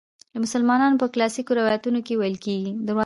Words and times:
د 0.33 0.35
مسلمانانو 0.45 0.99
په 1.01 1.07
کلاسیکو 1.13 1.57
روایتونو 1.59 1.99
کې 2.05 2.13
ویل 2.17 2.37
کیږي. 2.45 2.71